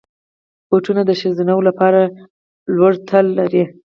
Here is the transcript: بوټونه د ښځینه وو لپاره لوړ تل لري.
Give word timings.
بوټونه 0.69 1.01
د 1.05 1.11
ښځینه 1.19 1.53
وو 1.55 1.67
لپاره 1.69 2.01
لوړ 2.75 2.93
تل 3.07 3.25
لري. 3.39 3.63